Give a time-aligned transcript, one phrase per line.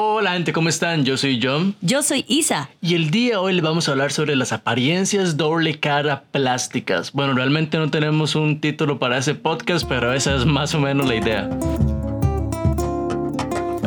[0.00, 1.04] Hola gente, ¿cómo están?
[1.04, 1.74] Yo soy John.
[1.80, 2.70] Yo soy Isa.
[2.80, 7.10] Y el día de hoy les vamos a hablar sobre las apariencias doble cara plásticas.
[7.10, 11.08] Bueno, realmente no tenemos un título para ese podcast, pero esa es más o menos
[11.08, 11.50] la idea.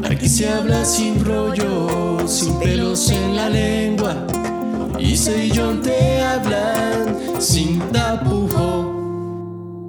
[0.04, 4.28] Aquí se habla sin rollo, sin pelos en la lengua.
[5.00, 8.71] Isa y John te hablan sin tapujo.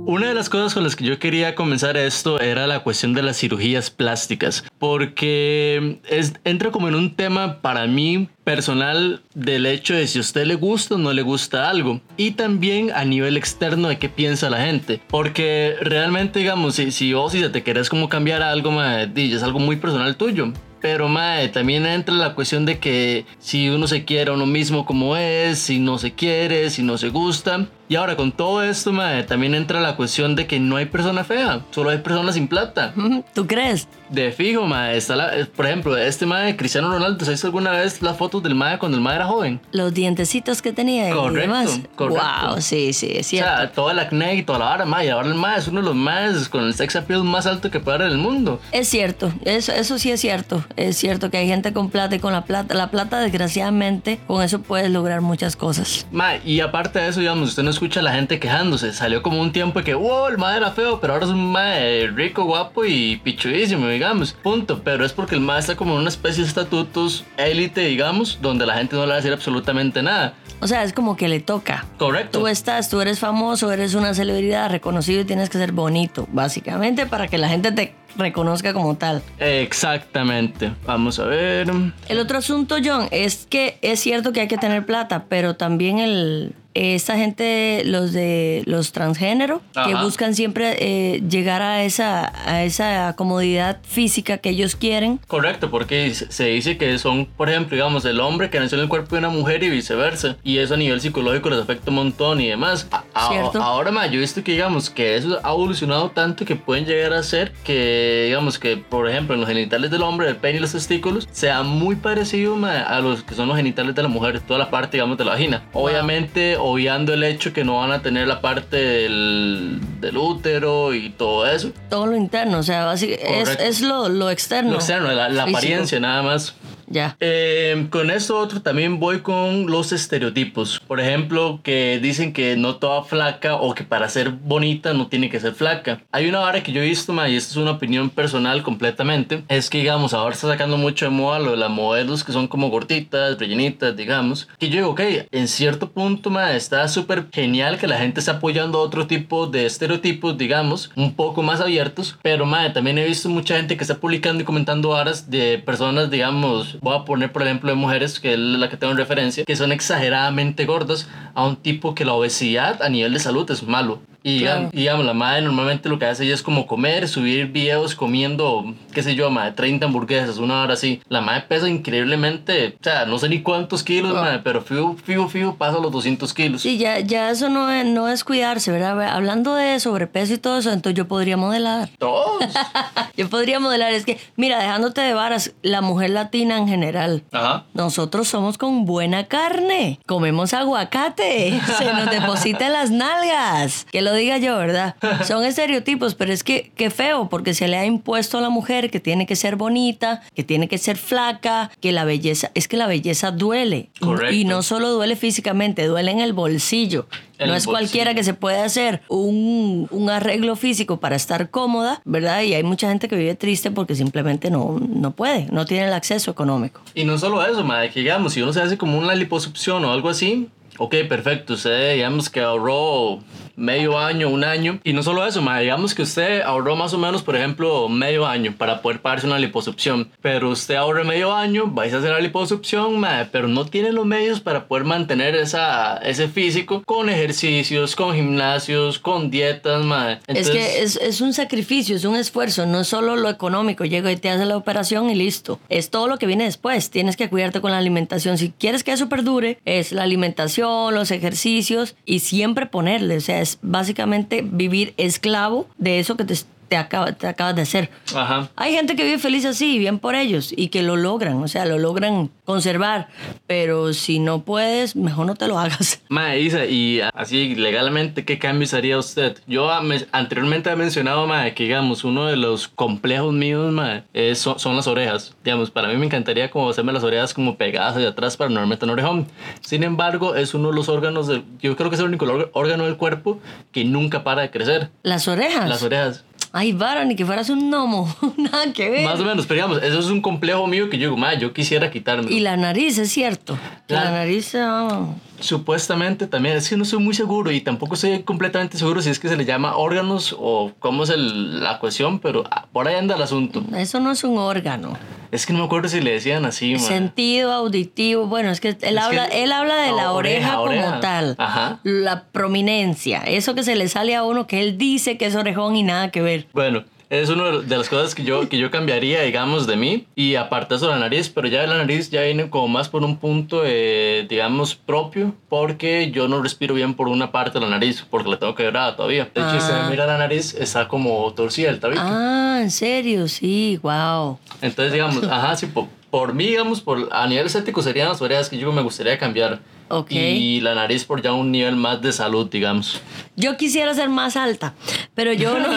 [0.05, 3.23] Una de las cosas con las que yo quería comenzar esto era la cuestión de
[3.23, 9.95] las cirugías plásticas, porque es, entra como en un tema para mí personal del hecho
[9.95, 13.37] de si a usted le gusta o no le gusta algo y también a nivel
[13.37, 17.89] externo de qué piensa la gente porque realmente digamos si, si vos si te querés
[17.89, 22.81] como cambiar algo es algo muy personal tuyo pero mae, también entra la cuestión de
[22.81, 26.83] que si uno se quiere a uno mismo como es, si no se quiere, si
[26.83, 27.69] no se gusta.
[27.93, 31.25] Y ahora con todo esto, mae, también entra la cuestión de que no hay persona
[31.25, 32.95] fea, solo hay personas sin plata.
[33.35, 33.87] ¿Tú crees?
[34.09, 34.97] De fijo, mae.
[34.97, 38.55] Está la, eh, por ejemplo, este mae, Cristiano Ronaldo, ¿sabes alguna vez las fotos del
[38.55, 39.61] mae cuando el mae era joven?
[39.73, 41.81] Los dientecitos que tenía y Correcto, demás.
[41.95, 42.25] correcto.
[42.49, 43.57] Wow, sí, sí, es O cierto.
[43.59, 45.87] sea, todo el acné y toda la vara, y Ahora el mae es uno de
[45.89, 48.59] los más con el sex appeal más alto que puede haber en el mundo.
[48.73, 50.65] Es cierto, eso, eso sí es cierto.
[50.77, 52.75] Es cierto que hay gente con plata y con la plata.
[52.75, 56.07] La plata, desgraciadamente, con eso puedes lograr muchas cosas.
[56.11, 58.93] Mae, y aparte de eso, digamos, usted no escucha a la gente quejándose.
[58.93, 62.07] Salió como un tiempo que, wow, el mae era feo, pero ahora es un mae
[62.07, 64.35] rico, guapo y pichudísimo, digamos.
[64.35, 64.83] Punto.
[64.85, 68.67] Pero es porque el mae está como en una especie de estatutos élite, digamos, donde
[68.67, 70.35] la gente no le va a decir absolutamente nada.
[70.61, 71.85] O sea, es como que le toca.
[71.99, 72.39] Correcto.
[72.39, 77.07] Tú estás, tú eres famoso, eres una celebridad, reconocido y tienes que ser bonito, básicamente,
[77.07, 79.23] para que la gente te reconozca como tal.
[79.41, 80.73] Exactamente.
[80.87, 81.69] Vamos a ver.
[82.09, 85.99] El otro asunto, John, es que es cierto que hay que tener plata, pero también
[85.99, 90.03] el esta gente, los de los transgénero, que Ajá.
[90.05, 95.19] buscan siempre eh, llegar a esa, a esa comodidad física que ellos quieren.
[95.27, 98.89] Correcto, porque se dice que son, por ejemplo, digamos, el hombre que nació en el
[98.89, 100.37] cuerpo de una mujer y viceversa.
[100.43, 102.87] Y eso a nivel psicológico les afecta un montón y demás.
[102.91, 103.63] A- Cierto.
[103.63, 107.13] ahora, ma, yo he visto que, digamos, que eso ha evolucionado tanto que pueden llegar
[107.13, 110.61] a ser que, digamos, que, por ejemplo, en los genitales del hombre, el pene y
[110.61, 114.41] los testículos, sea muy parecido ma, a los que son los genitales de la mujer,
[114.41, 115.63] toda la parte, digamos, de la vagina.
[115.73, 121.11] Obviamente, obviando el hecho que no van a tener la parte del, del útero y
[121.11, 121.73] todo eso.
[121.91, 124.71] Todo lo interno, o sea, es, es lo, lo externo.
[124.71, 126.55] Lo externo, la, la apariencia nada más.
[126.93, 127.17] Ya.
[127.21, 130.81] Eh, con esto otro también voy con los estereotipos.
[130.87, 135.31] Por ejemplo, que dicen que no toda flaca o que para ser bonita no tiene
[135.31, 136.03] que ser flaca.
[136.13, 139.43] Hay una vara que yo he visto, ma, y esta es una opinión personal completamente,
[139.49, 142.47] es que digamos, ahora está sacando mucho de moda lo de las modelos que son
[142.47, 144.49] como gorditas, rellenitas, digamos.
[144.59, 145.01] Que yo digo, ok,
[145.31, 149.65] en cierto punto, ma, está súper genial que la gente está apoyando otro tipo de
[149.65, 152.19] estereotipos, digamos, un poco más abiertos.
[152.23, 156.11] Pero, ma, también he visto mucha gente que está publicando y comentando varas de personas,
[156.11, 159.45] digamos, voy a poner por ejemplo de mujeres, que es la que tengo en referencia,
[159.45, 163.63] que son exageradamente gordas a un tipo que la obesidad a nivel de salud es
[163.63, 164.01] malo.
[164.25, 164.57] Y Claro.
[164.71, 168.75] digamos, digamos, la madre normalmente lo que hace ella es como comer, subir videos comiendo,
[168.93, 171.01] qué sé yo, madre, 30 hamburguesas, una hora así.
[171.09, 174.21] La madre pesa increíblemente, o sea, no sé ni cuántos kilos, Ah.
[174.21, 176.63] madre, pero fijo, fijo, fijo, pasa los 200 kilos.
[176.63, 179.01] Sí, ya, ya eso no es, no es cuidarse, ¿verdad?
[179.09, 181.89] Hablando de sobrepeso y todo eso, entonces yo podría modelar.
[181.99, 182.43] Todos.
[183.17, 187.23] Yo podría modelar, es que, mira, dejándote de varas, la mujer latina en general.
[187.31, 187.65] Ajá.
[187.75, 193.87] Nosotros somos con buena carne, comemos aguacate, se nos deposita en las nalgas.
[193.93, 194.97] Que lo diga yo, ¿verdad?
[195.27, 198.91] Son estereotipos, pero es que qué feo, porque se le ha impuesto a la mujer
[198.91, 202.77] que tiene que ser bonita, que tiene que ser flaca, que la belleza, es que
[202.77, 203.91] la belleza duele.
[204.01, 204.35] Y- Correcto.
[204.35, 207.07] Y no solo duele físicamente, duele en el bolsillo.
[207.45, 212.43] No es cualquiera que se puede hacer un, un arreglo físico para estar cómoda, ¿verdad?
[212.43, 215.93] Y hay mucha gente que vive triste porque simplemente no, no puede, no tiene el
[215.93, 216.81] acceso económico.
[216.95, 219.91] Y no solo eso, madre, que digamos, si uno se hace como una liposucción o
[219.93, 220.49] algo así,
[220.79, 223.19] ok, perfecto, usted digamos que ahorró
[223.57, 224.81] medio año, un año.
[224.85, 228.27] Y no solo eso, madre, digamos que usted ahorró más o menos, por ejemplo, medio
[228.27, 230.11] año para poder pagarse una liposucción.
[230.21, 234.07] Pero usted ahorra medio año, vais a hacer la liposucción, madre, pero no tiene los
[234.07, 240.21] medios para poder mantener esa, ese físico con ejercicios, con gimnasios, con dietas, madre.
[240.27, 244.11] es que es, es un sacrificio, es un esfuerzo, no es solo lo económico, llega
[244.11, 245.61] y te hace la operación y listo.
[245.69, 248.39] Es todo lo que viene después, tienes que cuidarte con la alimentación.
[248.39, 253.42] Si quieres que eso perdure, es la alimentación, los ejercicios y siempre ponerle, o sea,
[253.43, 256.35] es básicamente vivir esclavo de eso que te,
[256.73, 257.91] te, acaba- te acabas de hacer.
[258.17, 258.49] Ajá.
[258.57, 261.67] Hay gente que vive feliz así, bien por ellos, y que lo logran, o sea,
[261.67, 263.09] lo logran conservar.
[263.47, 266.01] Pero si no puedes, mejor no te lo hagas.
[266.09, 269.37] Mae, Isa, y así legalmente, ¿qué cambios haría usted?
[269.47, 274.05] Yo ah, me- anteriormente he mencionado, mae, que digamos, uno de los complejos míos, mae,
[274.15, 275.35] es- son, son las orejas.
[275.45, 278.63] Digamos, para mí me encantaría como hacerme las orejas como pegadas hacia atrás para no
[278.93, 279.27] orejón.
[279.61, 282.49] Sin embargo, es uno de los órganos, del, yo creo que es el único órg-
[282.55, 283.41] órgano del cuerpo
[283.73, 284.89] que nunca para de crecer.
[285.03, 285.69] Las orejas.
[285.69, 286.25] Las orejas.
[286.55, 288.15] Ay, vara, ni que fueras un gnomo.
[288.37, 289.05] Nada que ver.
[289.05, 291.53] Más o menos, pero digamos, eso es un complejo mío que yo digo, mae, yo
[291.55, 292.31] quisiera quitarme.
[292.31, 293.59] Y la nariz, es cierto.
[293.89, 294.55] La- La, nariz.
[294.57, 295.07] ah,
[295.43, 299.19] Supuestamente también, es que no estoy muy seguro y tampoco estoy completamente seguro si es
[299.19, 302.95] que se le llama órganos o cómo es el- la cuestión, pero ah, por ahí
[302.97, 303.63] anda el asunto.
[303.77, 304.97] eso no es un órgano.
[305.31, 306.81] Es que no me acuerdo si le decían así, man.
[306.81, 308.27] Sentido auditivo.
[308.27, 310.89] Bueno, es que él, Es habla, que- él habla de no, la oreja, oreja, como
[310.91, 311.01] oreja.
[311.01, 311.35] tal.
[311.39, 311.81] Ajá.
[311.85, 313.21] La prominencia.
[313.23, 316.11] Eso que se le sale a uno que él dice que es orejón y nada
[316.11, 316.49] que ver.
[316.53, 320.07] Bueno, es una de las cosas que yo, que yo cambiaría, digamos, de mí.
[320.15, 323.19] Y aparte eso, la nariz, pero ya la nariz ya viene como más por un
[323.19, 328.03] punto, eh, digamos, propio, porque yo no respiro bien por una parte de la nariz,
[328.11, 329.25] porque la tengo quebrada todavía.
[329.35, 329.87] De hecho, si usted Ah.
[329.91, 332.01] mira la nariz, está como torcida el tabique.
[332.03, 334.39] Ah, en serio, sí, wow.
[334.63, 338.49] Entonces, digamos, ajá, sí, por, por mí, digamos, por, a nivel estético serían las orejas
[338.49, 339.61] que yo me gustaría cambiar.
[339.93, 340.11] Ok.
[340.11, 343.03] Y la nariz por ya un nivel más de salud, digamos.
[343.37, 344.73] Yo quisiera ser más alta,
[345.15, 345.69] pero yo no.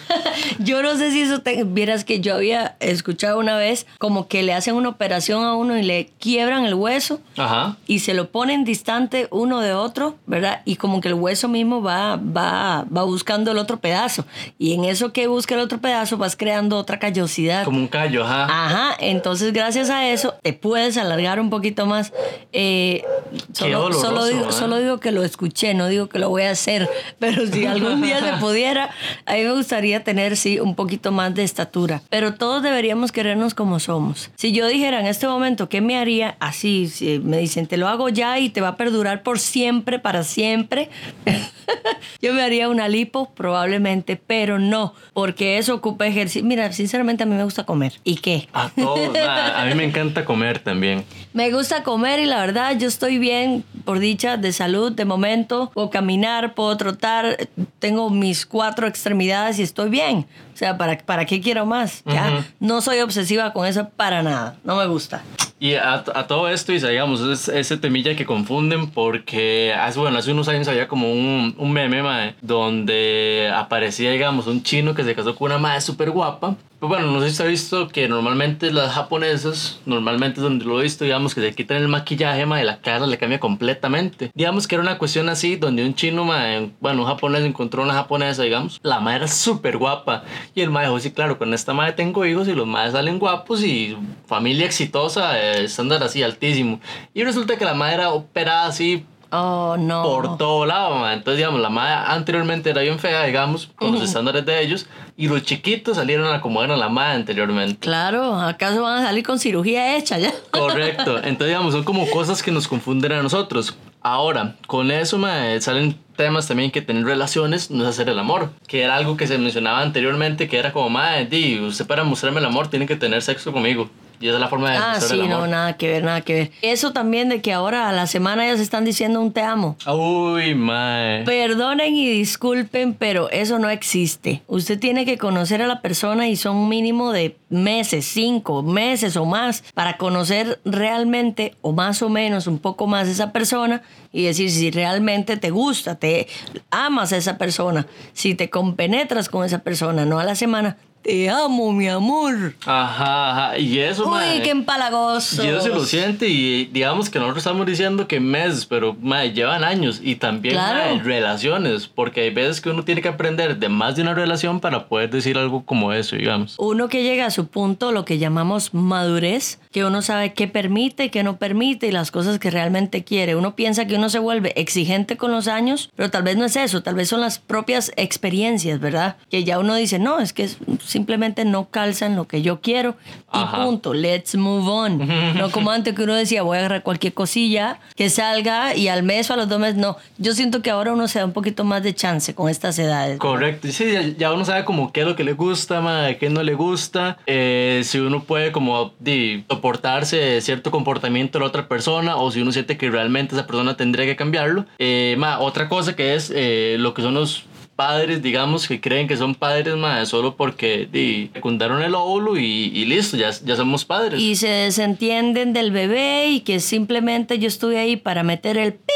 [0.58, 1.64] yo no sé si eso te.
[1.64, 5.76] Vieras que yo había escuchado una vez como que le hacen una operación a uno
[5.76, 7.76] y le quiebran el hueso Ajá.
[7.86, 10.62] y se lo ponen distante uno de otro, ¿verdad?
[10.64, 14.24] Y como que el hueso mismo va, va, va buscando el otro pedazo.
[14.58, 17.64] Y en eso que busca el otro pedazo vas creando otra callosidad.
[17.66, 18.44] Como un callo, ajá.
[18.44, 22.14] Ajá, entonces gracias a eso te puedes alargar un poquito más.
[22.52, 23.04] Eh,
[23.52, 24.52] solo, solo, digo, ¿eh?
[24.52, 28.02] solo digo que lo escuché, no digo que lo voy a hacer, pero si algún
[28.02, 28.90] día se pudiera,
[29.26, 32.02] a mí me gustaría tener, sí, un poquito más de estatura.
[32.10, 34.30] Pero todos deberíamos querernos como somos.
[34.36, 36.36] Si yo dijera en este momento, ¿qué me haría?
[36.40, 39.98] Así, si me dicen, te lo hago ya y te va a perdurar por siempre,
[39.98, 40.90] para siempre.
[42.22, 46.46] Yo me haría una lipo probablemente, pero no, porque eso ocupa ejercicio.
[46.46, 47.94] Mira, sinceramente a mí me gusta comer.
[48.04, 48.48] ¿Y qué?
[48.52, 49.16] A todos.
[49.16, 51.04] a mí me encanta comer también.
[51.32, 55.70] Me gusta comer y la verdad yo estoy bien, por dicha, de salud de momento.
[55.72, 57.48] Puedo caminar, puedo trotar,
[57.78, 60.26] tengo mis cuatro extremidades y estoy bien.
[60.52, 62.02] O sea, ¿para, para qué quiero más?
[62.04, 65.22] Ya, no soy obsesiva con eso para nada, no me gusta.
[65.60, 70.18] Y a, a todo esto, y digamos, es ese temilla que confunden porque hace, bueno,
[70.18, 75.04] hace unos años había como un, un meme, mae, donde aparecía, digamos, un chino que
[75.04, 76.56] se casó con una madre súper guapa.
[76.80, 80.84] Pues bueno, no sé si ha visto que normalmente las japonesas, normalmente donde lo he
[80.84, 84.30] visto, digamos, que se quitan el maquillaje, mae, y la cara le cambia completamente.
[84.34, 87.92] Digamos que era una cuestión así, donde un chino, mae, bueno, un japonés encontró una
[87.92, 90.24] japonesa, digamos, la madre era súper guapa.
[90.54, 93.18] Y el mae dijo, sí, claro, con esta madre tengo hijos y los madres salen
[93.18, 96.80] guapos y familia exitosa, eh, estándar así altísimo.
[97.12, 100.02] Y resulta que la madre era operada así Oh, no.
[100.02, 101.12] por todo lado, ma.
[101.12, 104.86] Entonces, digamos, la madre anteriormente era bien fea, digamos, con los estándares de ellos,
[105.16, 107.78] y los chiquitos salieron a como era la madre anteriormente.
[107.78, 110.32] Claro, ¿acaso van a salir con cirugía hecha ya?
[110.50, 111.18] Correcto.
[111.18, 113.76] Entonces, digamos, son como cosas que nos confunden a nosotros.
[114.02, 118.50] Ahora, con eso ma, salen temas también que tener relaciones no es hacer el amor,
[118.66, 122.40] que era algo que se mencionaba anteriormente, que era como, madre, di, usted para mostrarme
[122.40, 123.90] el amor tiene que tener sexo conmigo.
[124.20, 126.34] Y esa es la forma de Ah, sí, el no, nada que ver, nada que
[126.34, 126.50] ver.
[126.60, 129.78] Eso también de que ahora a la semana ya se están diciendo un te amo.
[129.86, 131.24] Uy, mae.
[131.24, 134.42] Perdonen y disculpen, pero eso no existe.
[134.46, 139.24] Usted tiene que conocer a la persona y son mínimo de meses, cinco meses o
[139.24, 144.50] más, para conocer realmente o más o menos un poco más esa persona y decir
[144.50, 146.28] si realmente te gusta, te
[146.70, 150.76] amas a esa persona, si te compenetras con esa persona, no a la semana.
[151.02, 152.52] Te amo, mi amor.
[152.66, 153.58] Ajá, ajá.
[153.58, 154.42] Y eso, Uy, mae.
[154.42, 155.42] qué empalagoso.
[155.42, 159.32] Y eso se lo siente y digamos que nosotros estamos diciendo que meses, pero mae,
[159.32, 160.78] llevan años y también Claro.
[160.96, 164.60] mae, relaciones, porque hay veces que uno tiene que aprender de más de una relación
[164.60, 166.54] para poder decir algo como eso, digamos.
[166.58, 171.10] Uno que llega a su punto, lo que llamamos madurez, que uno sabe qué permite,
[171.10, 173.36] qué no permite y las cosas que realmente quiere.
[173.36, 176.56] Uno piensa que uno se vuelve exigente con los años, pero tal vez no es
[176.56, 179.16] eso, tal vez son las propias experiencias, ¿verdad?
[179.30, 180.58] Que ya uno dice, no, es que es-
[180.90, 182.96] simplemente no calzan lo que yo quiero
[183.32, 185.08] y punto, let's move on.
[185.40, 189.02] No como antes que uno decía, voy a agarrar cualquier cosilla que salga y al
[189.02, 189.96] mes o a los dos meses, no.
[190.18, 193.18] Yo siento que ahora uno se da un poquito más de chance con estas edades.
[193.18, 196.18] Correcto, y sí, ya, ya uno sabe como qué es lo que le gusta, mae,
[196.18, 201.48] qué no le gusta, eh, si uno puede como di, soportarse cierto comportamiento de la
[201.48, 204.66] otra persona o si uno siente que realmente esa persona tendría que cambiarlo.
[204.78, 207.44] Eh, ma, otra cosa que es eh, lo que son los
[207.80, 212.44] padres, digamos, que creen que son padres, mae, solo porque di, fecundaron el óvulo y,
[212.44, 214.20] y listo, ya, ya somos padres.
[214.20, 218.92] Y se desentienden del bebé y que simplemente yo estuve ahí para meter el pi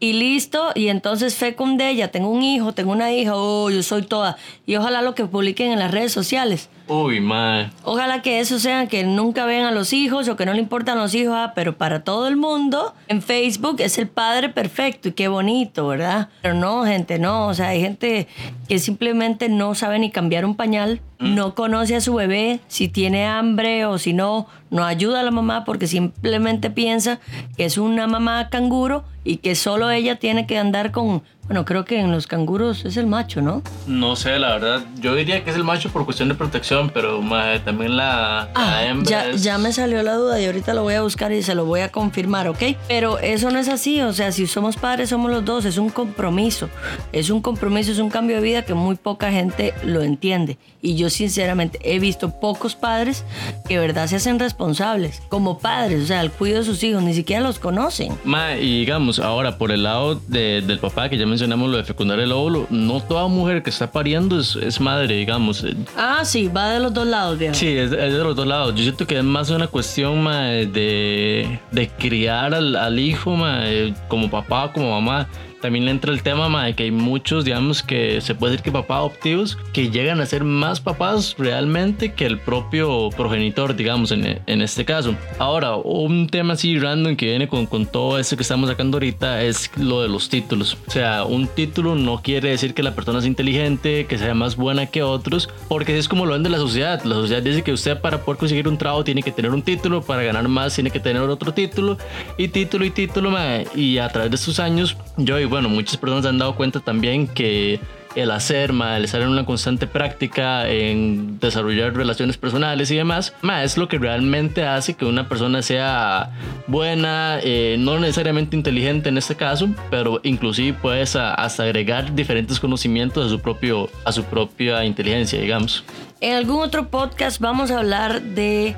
[0.00, 0.72] y listo.
[0.74, 4.36] Y entonces fecundé, ya tengo un hijo, tengo una hija, oh, yo soy toda.
[4.66, 6.68] Y ojalá lo que publiquen en las redes sociales.
[6.88, 7.70] Uy, mae.
[7.82, 10.98] Ojalá que eso sea que nunca ven a los hijos o que no le importan
[10.98, 15.12] los hijos, ah, pero para todo el mundo en Facebook es el padre perfecto y
[15.12, 16.28] qué bonito, ¿verdad?
[16.42, 18.28] Pero no, gente, no, o sea, hay gente
[18.68, 23.26] que simplemente no sabe ni cambiar un pañal, no conoce a su bebé, si tiene
[23.26, 27.18] hambre o si no, no ayuda a la mamá porque simplemente piensa
[27.56, 31.84] que es una mamá canguro y que solo ella tiene que andar con, bueno, creo
[31.84, 33.62] que en los canguros es el macho, ¿no?
[33.86, 34.84] No sé, la verdad.
[35.00, 38.50] Yo diría que es el macho por cuestión de protección, pero mae, también la, la
[38.54, 41.32] Ah, hembra ya, es- ya me salió la duda y ahorita lo voy a buscar
[41.32, 42.62] y se lo voy a confirmar, ¿ok?
[42.88, 45.88] Pero eso no es así, o sea, si somos padres somos los dos, es un
[45.90, 46.68] compromiso,
[47.12, 50.58] es un compromiso, es un cambio de vida que muy poca gente lo entiende.
[50.82, 53.24] Y yo sinceramente he visto pocos padres
[53.68, 57.02] que de verdad se hacen responsables como padres, o sea, al cuidado de sus hijos,
[57.02, 58.12] ni siquiera los conocen.
[58.24, 61.84] Ma, y digamos, ahora por el lado de- del papá, que ya mencionamos lo de
[61.84, 65.62] fecundar el óvulo, no toda mujer que está pariendo es, es madre, digamos.
[65.94, 67.54] Ah, sí, va de los dos lados, viejo.
[67.54, 68.74] Sí, es, es de los dos lados.
[68.74, 73.64] Yo siento que es más una cuestión ma, de, de criar al, al hijo ma,
[74.08, 75.28] como papá, como mamá.
[75.60, 78.72] También entra el tema ma, de que hay muchos, digamos, que se puede decir que
[78.72, 84.40] papás adoptivos que llegan a ser más papás realmente que el propio progenitor, digamos, en,
[84.46, 85.14] en este caso.
[85.38, 89.42] Ahora, un tema así random que viene con, con todo esto que estamos sacando ahorita
[89.42, 90.76] es lo de los títulos.
[90.86, 94.56] O sea, un título no quiere decir que la persona es inteligente, que sea más
[94.56, 97.02] buena que otros, porque es como lo ven de la sociedad.
[97.04, 100.02] La sociedad dice que usted para poder conseguir un trabajo tiene que tener un título,
[100.02, 101.98] para ganar más tiene que tener otro título,
[102.36, 105.96] y título y título, ma, y a través de estos años, yo y bueno, muchas
[105.96, 107.80] personas han dado cuenta también que
[108.16, 113.34] el hacer, ma, el estar en una constante práctica, en desarrollar relaciones personales y demás,
[113.42, 116.30] ma, es lo que realmente hace que una persona sea
[116.66, 123.26] buena, eh, no necesariamente inteligente en este caso, pero inclusive puedes hasta agregar diferentes conocimientos
[123.26, 125.84] a su, propio, a su propia inteligencia, digamos.
[126.22, 128.74] En algún otro podcast vamos a hablar de,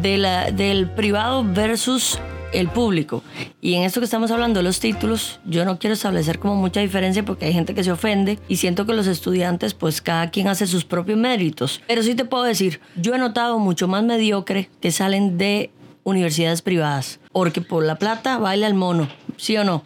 [0.00, 2.20] de la, del privado versus
[2.58, 3.22] el público.
[3.60, 6.80] Y en esto que estamos hablando de los títulos, yo no quiero establecer como mucha
[6.80, 10.48] diferencia porque hay gente que se ofende y siento que los estudiantes, pues cada quien
[10.48, 11.82] hace sus propios méritos.
[11.86, 15.70] Pero sí te puedo decir, yo he notado mucho más mediocre que salen de
[16.04, 17.18] universidades privadas.
[17.32, 19.82] Porque por la plata baila el mono, ¿sí o no?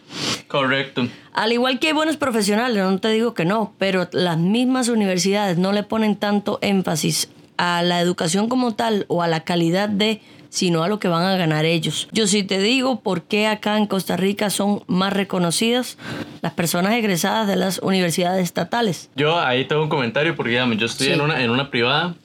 [0.47, 1.07] Correcto.
[1.33, 5.57] Al igual que hay buenos profesionales, no te digo que no, pero las mismas universidades
[5.57, 10.21] no le ponen tanto énfasis a la educación como tal o a la calidad de,
[10.51, 12.09] sino a lo que van a ganar ellos.
[12.11, 15.97] Yo sí te digo por qué acá en Costa Rica son más reconocidas
[16.41, 19.09] las personas egresadas de las universidades estatales.
[19.15, 21.13] Yo ahí tengo un comentario porque digamos, yo estoy Sí.
[21.13, 22.15] en, una, en una privada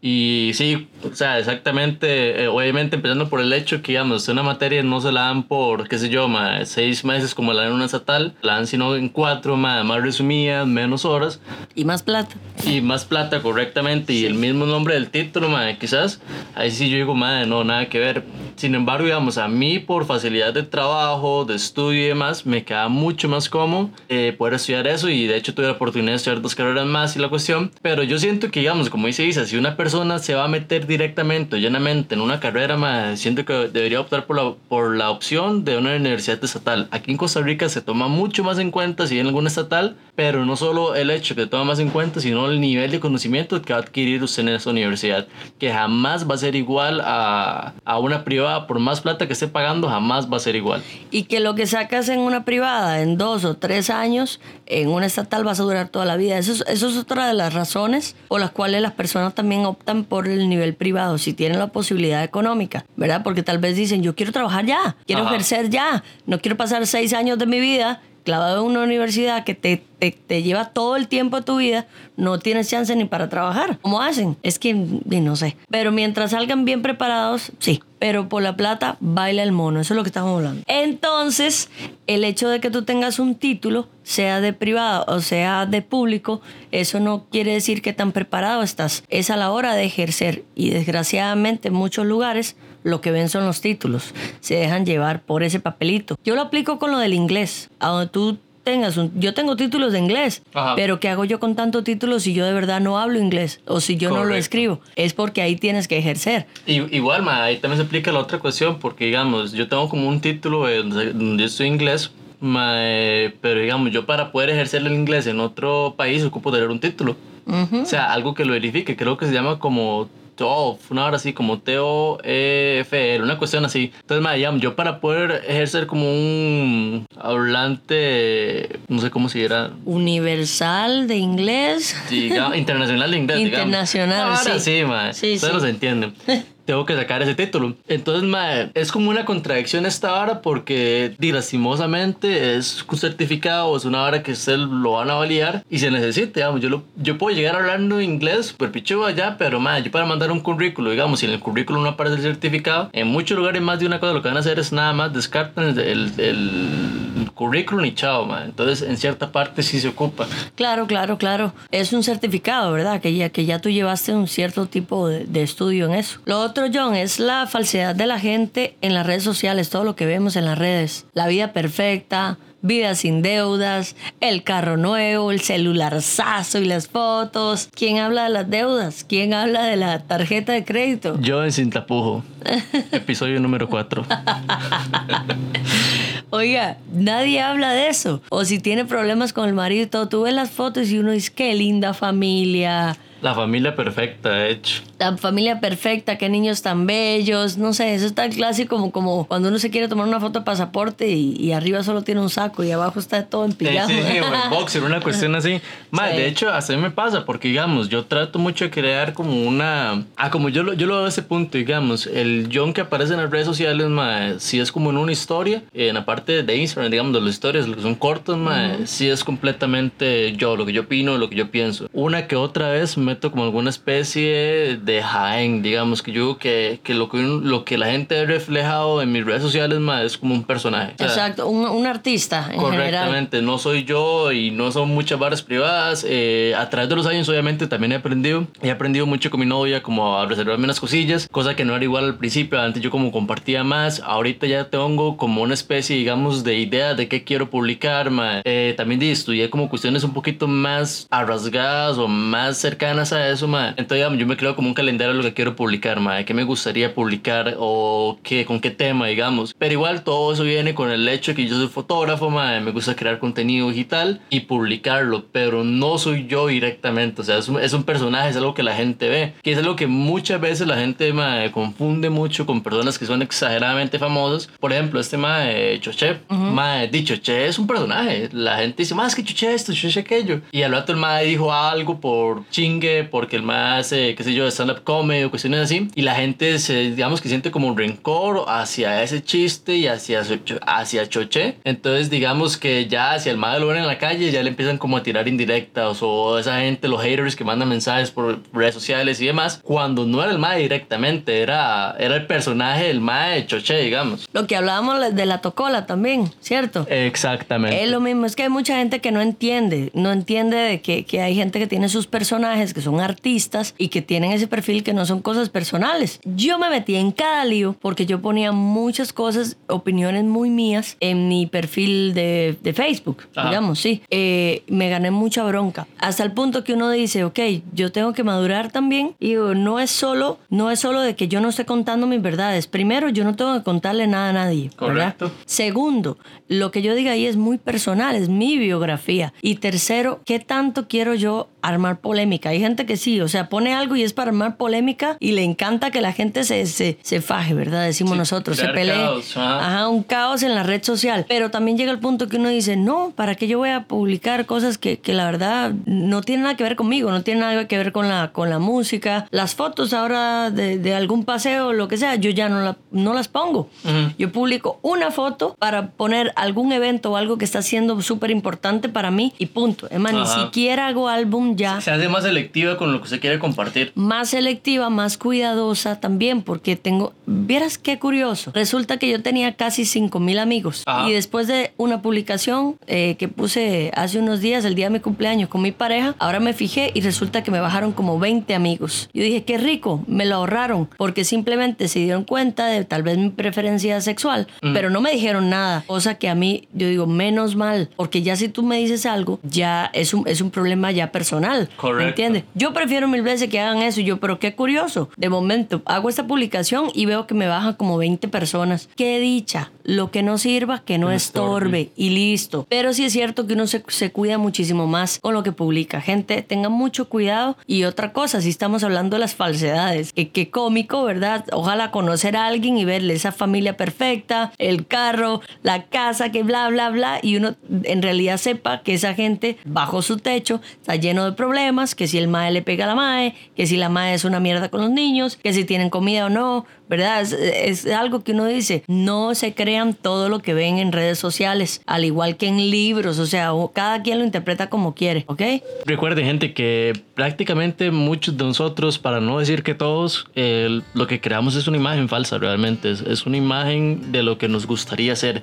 [0.00, 4.82] y sí, o sea, exactamente, eh, obviamente empezando por el hecho que, digamos, una materia
[4.82, 7.76] no se la dan por, qué sé yo, ma, seis meses como la dan en
[7.76, 11.40] una estatal, la dan sino en cuatro, ma, más resumidas, menos horas
[11.74, 12.34] Y más plata.
[12.64, 16.20] y más plata correctamente y el mismo nombre del título, ma, quizás,
[16.54, 18.24] ahí sí yo digo, ma, no, nada que ver.
[18.56, 22.88] Sin embargo, digamos, a mí por facilidad de trabajo, de estudio y demás, me queda
[22.88, 26.42] mucho más cómodo eh, poder estudiar eso y de hecho tuve la oportunidad de estudiar
[26.42, 29.56] dos carreras más y la cuestión, pero yo siento que, digamos, como dice Isa, si
[29.56, 34.00] una persona se va a meter directamente llanamente en una carrera, ma, siento que debería
[34.00, 36.88] optar por la, por la opción de una universidad estatal.
[36.90, 40.44] Aquí en Costa Rica se toma mucho más en cuenta si en alguna estatal, pero
[40.44, 43.62] no solo el hecho que se toma más en cuenta, sino el nivel de conocimiento
[43.62, 45.28] que va a adquirir usted en esa universidad,
[45.58, 49.46] que jamás va a ser igual a, a una privada, por más plata que esté
[49.46, 50.82] pagando, jamás va a ser igual.
[51.10, 55.06] Y que lo que sacas en una privada en dos o tres años, en una
[55.06, 56.38] estatal vas a durar toda la vida.
[56.38, 60.04] Eso es, eso es otra de las razones por las cuales las personas también optan
[60.04, 63.22] por el nivel privado, si tienen la posibilidad económica, ¿verdad?
[63.22, 65.30] Porque tal vez dicen, yo quiero trabajar ya, quiero Ajá.
[65.34, 69.54] ejercer ya, no quiero pasar seis años de mi vida clavado en una universidad que
[69.54, 73.30] te, te, te lleva todo el tiempo de tu vida, no tienes chance ni para
[73.30, 73.78] trabajar.
[73.80, 74.36] ¿Cómo hacen?
[74.42, 75.56] Es que no sé.
[75.70, 77.82] Pero mientras salgan bien preparados, sí.
[77.98, 80.62] Pero por la plata baila el mono, eso es lo que estamos hablando.
[80.66, 81.68] Entonces,
[82.06, 86.40] el hecho de que tú tengas un título, sea de privado o sea de público,
[86.70, 89.04] eso no quiere decir que tan preparado estás.
[89.08, 93.44] Es a la hora de ejercer y desgraciadamente en muchos lugares lo que ven son
[93.44, 94.14] los títulos.
[94.40, 96.16] Se dejan llevar por ese papelito.
[96.24, 98.38] Yo lo aplico con lo del inglés, a donde tú
[98.68, 99.18] tengas un...
[99.18, 100.74] Yo tengo títulos de inglés, Ajá.
[100.76, 103.80] pero ¿qué hago yo con tanto título si yo de verdad no hablo inglés o
[103.80, 104.38] si yo no lo Correcto.
[104.40, 104.80] escribo?
[104.94, 106.44] Es porque ahí tienes que ejercer.
[106.66, 110.06] Y, igual, ma, ahí también se aplica la otra cuestión, porque digamos, yo tengo como
[110.06, 112.10] un título eh, donde, estoy inglés,
[112.40, 116.78] mae, pero digamos, yo para poder ejercer el inglés en otro país ocupo tener un
[116.78, 117.16] título.
[117.46, 117.80] Ujú.
[117.80, 118.96] O sea, algo que lo verifique.
[118.96, 123.92] Creo que se llama como TOEFL, una hora así, como T-O-E-F-L, una cuestión así.
[124.00, 129.70] Entonces, mae, digamos, yo para poder ejercer como un hablante, no sé cómo se dirá,
[129.84, 131.96] Universal de inglés.
[132.10, 133.66] internacional de inglés, digamos.
[133.66, 134.78] Internacional, Ahora sí.
[134.78, 135.12] sí, mae.
[135.12, 135.60] Sí, Ustedes sí.
[135.60, 136.14] los entienden.
[136.68, 137.76] Tengo que sacar ese título.
[137.88, 143.86] Entonces, mae, es como una contradicción esta hora porque, di, lastimosamente, es un certificado, es
[143.86, 146.60] una hora que usted lo van a validar y se necesita, digamos.
[146.60, 150.30] Yo, lo, yo puedo llegar hablando inglés, super pichudo allá, pero, mae, yo para mandar
[150.30, 153.78] un currículo, digamos, si en el currículo no aparece el certificado, en muchos lugares más
[153.78, 157.07] de una cosa lo que van a hacer es nada más descartan el
[157.38, 158.46] currículum y chao, mae.
[158.46, 160.26] Entonces, en cierta parte sí se ocupa.
[160.56, 161.52] Claro, claro, claro.
[161.70, 163.00] Es un certificado, ¿verdad?
[163.00, 166.18] Que ya, que ya tú llevaste un cierto tipo de, de estudio en eso.
[166.24, 169.94] Lo otro, John, es la falsedad de la gente en las redes sociales, todo lo
[169.94, 171.06] que vemos en las redes.
[171.14, 177.68] La vida perfecta, vida sin deudas, el carro nuevo, el celularzazo y las fotos.
[177.72, 179.04] ¿Quién habla de las deudas?
[179.08, 181.20] ¿Quién habla de la tarjeta de crédito?
[181.20, 182.24] Yo en Sin Tapujo,
[182.92, 184.04] episodio número 4.
[186.30, 188.20] Oiga, nadie habla de eso.
[188.28, 191.12] O si tiene problemas con el marido y todo, tú ves las fotos y uno
[191.12, 192.96] dice, qué linda familia.
[193.20, 194.82] La familia perfecta, de hecho.
[194.98, 199.26] La familia perfecta, qué niños tan bellos, no sé, eso es tan clásico como, como
[199.26, 202.30] cuando uno se quiere tomar una foto de pasaporte y, y arriba solo tiene un
[202.30, 203.88] saco y abajo está todo en Sí, pijama.
[203.88, 205.60] sí, sí, o el boxer, una cuestión así.
[205.90, 206.16] Más, Sí.
[206.16, 210.04] de hecho, así me pasa, porque digamos, yo trato mucho de crear como una.
[210.16, 213.14] Ah, como yo lo, yo lo veo a ese punto, digamos, el John que aparece
[213.14, 216.56] en las redes sociales, ma, si es como en una historia, en la parte de
[216.56, 220.64] Instagram, digamos, de las historias, lo que son cortos, ma, sí es completamente yo, lo
[220.66, 221.88] que yo opino, lo que yo pienso.
[221.92, 226.80] Una que otra vez meto como alguna especie de Jaén, digamos, que yo digo que,
[226.82, 230.16] que, lo, que lo que la gente ha reflejado en mis redes sociales, ma, es
[230.18, 230.92] como un personaje.
[230.94, 232.62] O sea, Exacto, un, un artista en general.
[232.62, 236.04] Correctamente, no soy yo y no son muchas barras privadas.
[236.08, 238.46] Eh, a través de los años, obviamente, también he aprendido.
[238.62, 241.84] He aprendido mucho con mi novia, como a reservarme unas cosillas, cosa que no era
[241.84, 242.60] igual al principio.
[242.60, 244.00] Antes yo como compartía más.
[244.04, 248.10] Ahorita ya tengo como una especie, digamos, de idea de qué quiero publicar.
[248.10, 248.42] ma.
[248.44, 253.48] Eh, también di- estudié como cuestiones un poquito más arrasgadas o más cercanas a eso.
[253.48, 253.68] ma.
[253.70, 256.24] Entonces, digamos, yo me creo como un calendario de lo que quiero publicar, ma, de
[256.24, 259.54] qué me gustaría publicar o qué, con qué tema, digamos.
[259.58, 262.72] Pero igual todo eso viene con el hecho de que yo soy fotógrafo, ma, me
[262.72, 267.60] gusta crear contenido digital y publicarlo, pero no soy yo directamente, o sea, es un,
[267.60, 270.66] es un personaje, es algo que la gente ve, que es algo que muchas veces
[270.66, 274.48] la gente ma, confunde mucho con personas que son exageradamente famosas.
[274.58, 278.94] Por ejemplo, este ma de Choche, ma, di Choche es un personaje, la gente dice,
[278.94, 280.40] más que Choche esto, Choche aquello.
[280.52, 284.34] Y al rato el ma dijo algo por chingue, porque el ma hace, qué sé
[284.34, 287.76] yo, stand-up comedy o cuestiones así, y la gente se, digamos que siente como un
[287.76, 290.22] rencor hacia ese chiste y hacia,
[290.66, 291.56] hacia Choche.
[291.64, 294.78] Entonces, digamos que ya hacia el ma lo ven en la calle, ya le empiezan
[294.78, 299.20] como a tirar indirectas o esa gente, los haters que mandan mensajes por redes sociales
[299.20, 303.46] y demás, cuando no era el ma directamente, era, era el personaje del ma de
[303.46, 304.28] Choche, digamos.
[304.32, 306.86] Lo que hablábamos de la tocola también, ¿cierto?
[306.88, 307.82] Exactamente.
[307.82, 311.04] Es lo mismo, es que hay mucha gente que no entiende, no entiende de que,
[311.04, 314.84] que hay gente que tiene sus personajes, que son artistas y que tienen ese perfil
[314.84, 316.20] que no son cosas personales.
[316.24, 321.26] Yo me metí en cada lío porque yo ponía muchas cosas, opiniones muy mías en
[321.26, 323.48] mi perfil de, de Facebook, Ajá.
[323.48, 324.00] digamos, sí.
[324.10, 327.40] Eh, me gané mucha bronca, hasta el punto que uno dice, ok,
[327.72, 331.26] yo tengo que madurar también y digo, no es solo, no es solo de que
[331.26, 332.68] yo no esté contando mis verdades.
[332.68, 335.16] Primero, yo no tengo que contarle nada a nadie, ¿verdad?
[335.16, 335.32] Correcto.
[335.46, 339.32] Segundo, lo que yo diga ahí es muy personal, es mi biografía.
[339.42, 342.50] Y tercero, ¿qué tanto quiero yo armar polémica?
[342.50, 345.42] Hay gente que sí, o sea, pone algo y es para armar polémica y le
[345.42, 347.84] encanta que la gente se, se, se faje, ¿verdad?
[347.84, 348.94] Decimos Sí, nosotros, se pelee.
[348.94, 349.66] caos, ajá.
[349.66, 351.24] Ajá, un caos en la red social.
[351.28, 354.46] Pero también llega el punto que uno dice, no, ¿para qué yo voy a publicar
[354.46, 357.76] cosas que, que la verdad no tienen nada que ver conmigo, no tienen nada que
[357.78, 359.26] ver con la, con la música?
[359.30, 363.14] Las fotos ahora de, de algún paseo, lo que sea, yo ya no, la- no
[363.14, 363.68] las pongo.
[363.84, 364.12] Ujú.
[364.18, 368.88] Yo publico una foto para poner algún evento o algo que está siendo súper importante
[368.88, 369.88] para mí y punto.
[369.90, 371.80] Es más, ni siquiera hago álbum ya.
[371.80, 372.24] Se hace más
[372.58, 373.92] selectiva con lo que se quiere compartir.
[373.94, 377.12] Más selectiva, más cuidadosa también, porque tengo.
[377.26, 378.50] Vieras qué curioso.
[378.54, 380.82] Resulta que yo tenía casi 5 mil amigos.
[380.86, 381.08] Ajá.
[381.08, 385.00] Y después de una publicación eh, que puse hace unos días, el día de mi
[385.00, 389.08] cumpleaños, con mi pareja, ahora me fijé y resulta que me bajaron como 20 amigos.
[389.12, 393.18] Yo dije, qué rico, me lo ahorraron, porque simplemente se dieron cuenta de tal vez
[393.18, 395.84] mi preferencia sexual, pero no me dijeron nada.
[395.86, 399.38] Cosa que a mí, yo digo, menos mal, porque ya si tú me dices algo,
[399.42, 401.68] ya es un, es un problema ya personal.
[401.70, 402.08] ¿Me Correcto.
[402.08, 402.44] entiendes?
[402.54, 404.00] Yo prefiero mil veces que hagan eso.
[404.00, 405.08] Y yo, pero qué curioso.
[405.16, 408.88] De momento, hago esta publicación y veo que me bajan como 20 personas.
[408.96, 409.70] Qué dicha.
[409.84, 411.90] Lo que no sirva, que no estorbe.
[411.96, 412.66] Y listo.
[412.68, 416.00] Pero sí es cierto que uno se, se cuida muchísimo más con lo que publica.
[416.00, 417.56] Gente, tengan mucho cuidado.
[417.66, 420.12] Y otra cosa, si estamos hablando de las falsedades.
[420.12, 421.44] Que qué cómico, ¿verdad?
[421.52, 426.68] Ojalá conocer a alguien y verle esa familia perfecta, el carro, la casa, que bla,
[426.68, 427.18] bla, bla.
[427.22, 431.94] Y uno en realidad sepa que esa gente bajo su techo está lleno de problemas.
[431.94, 434.40] Que si el mae le pega a la mae, que si la mae es una
[434.40, 437.20] mierda con los niños, que si tienen comida o no, ¿verdad?
[437.22, 441.18] Es, es algo que uno dice, no se crean todo lo que ven en redes
[441.18, 445.42] sociales, al igual que en libros, o sea, cada quien lo interpreta como quiere, ¿ok?
[445.86, 451.20] Recuerden, gente, que prácticamente muchos de nosotros, para no decir que todos, eh, lo que
[451.20, 452.90] creamos es una imagen falsa realmente.
[452.90, 455.42] Es, es una imagen de lo que nos gustaría ser.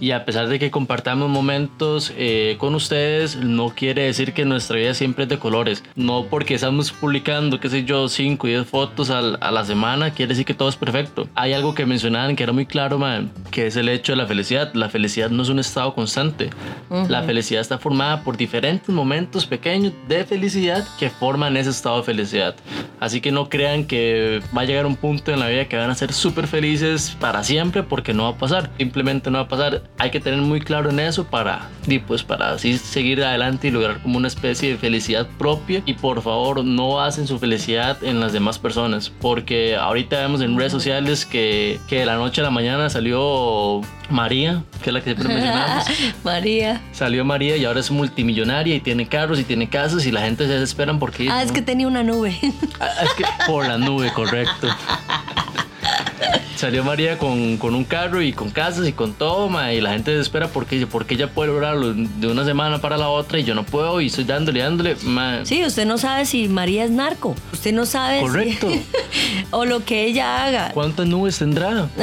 [0.00, 4.76] Y a pesar de que compartamos momentos eh, con ustedes, no quiere decir que nuestra
[4.76, 5.82] vida siempre es de colores.
[5.94, 10.10] No porque estamos publicando, qué sé yo, 5 y 10 fotos al- a, la semana,
[10.12, 11.28] quiere decir que todo es perfecto.
[11.34, 14.26] Hay algo que mencionaban que era muy claro, man, que es el hecho de la
[14.26, 14.72] felicidad.
[14.74, 16.50] La felicidad no es un estado constante.
[17.08, 22.02] La felicidad está formada por diferentes momentos pequeños de felicidad que forman ese estado de
[22.04, 22.54] felicidad.
[23.00, 25.90] Así que no crean que va a llegar un punto en la vida que van
[25.90, 28.70] a ser súper felices para siempre porque no va a pasar.
[28.78, 29.82] Simplemente no va a pasar.
[29.98, 33.70] Hay que tener muy claro en eso para, y pues para así seguir adelante y
[33.70, 35.82] lograr como una especie de felicidad propia.
[35.86, 40.56] Y por favor, no basen su felicidad en las demás personas porque ahorita vemos en
[40.56, 45.00] redes sociales que, que de la noche a la mañana salió María, que es la
[45.00, 45.84] que siempre mencionamos.
[46.24, 46.80] María.
[46.92, 50.46] Salió María y ahora es multimillonaria y tiene carros y tiene casas y la gente
[50.46, 51.28] se desesperan porque...
[51.30, 52.38] Ah, es que tenía una nube.
[52.80, 54.68] Ah, es que por la nube, correcto.
[56.56, 59.90] Salió María con, con un carro y con casas y con todo, ma, y la
[59.90, 63.44] gente se desespera porque, porque ella puede lograrlo de una semana para la otra y
[63.44, 64.96] yo no puedo y estoy dándole, dándole.
[65.02, 65.44] ma.
[65.44, 67.34] Sí, usted no sabe si María es narco.
[67.52, 68.68] Usted no sabe si- Correcto.
[69.50, 70.70] o lo que ella haga.
[70.72, 71.88] ¿Cuántas nubes tendrá?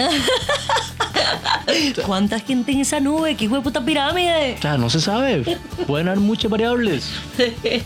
[2.05, 3.35] ¿Cuánta gente en esa nube?
[3.35, 4.55] ¿Qué hijo de puta pirámide?
[4.57, 5.57] O sea, no se sabe.
[5.87, 7.09] Pueden haber muchas variables.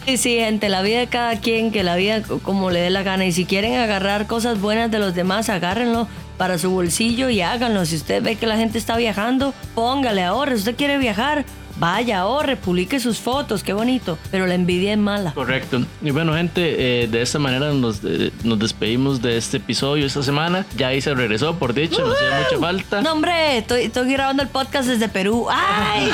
[0.05, 3.25] Sí, gente, la vida de cada quien, que la vida como le dé la gana.
[3.25, 7.85] Y si quieren agarrar cosas buenas de los demás, agárrenlo para su bolsillo y háganlo.
[7.85, 10.53] Si usted ve que la gente está viajando, póngale, ahorre.
[10.53, 11.45] Si usted quiere viajar,
[11.79, 14.17] vaya, ahorre, publique sus fotos, qué bonito.
[14.31, 15.33] Pero la envidia es mala.
[15.33, 15.81] Correcto.
[16.01, 20.23] Y bueno, gente, eh, de esta manera nos, eh, nos despedimos de este episodio esta
[20.23, 20.65] semana.
[20.75, 23.01] Ya ahí se regresó, por dicho, nos hacía mucha falta.
[23.01, 25.47] No, hombre, estoy, estoy grabando el podcast desde Perú.
[25.49, 26.11] ¡Ay!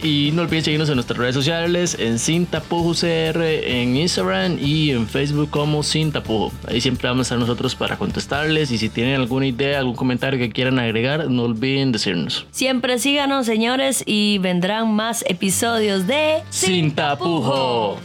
[0.02, 4.90] Y no olviden seguirnos en nuestras redes sociales, en Sin Tapujo CR, en Instagram y
[4.90, 6.52] en Facebook como Sin Tapujo.
[6.68, 10.38] Ahí siempre vamos a estar nosotros para contestarles y si tienen alguna idea, algún comentario
[10.38, 12.46] que quieran agregar, no olviden decirnos.
[12.50, 18.00] Siempre síganos, señores, y vendrán más episodios de Sin Tapujo.